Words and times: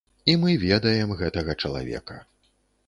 І 0.31 0.33
мы 0.43 0.55
ведаем 0.63 1.15
гэтага 1.21 1.59
чалавека. 1.67 2.23